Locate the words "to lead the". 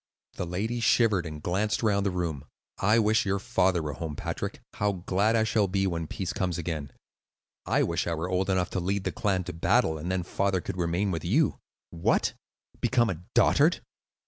8.71-9.11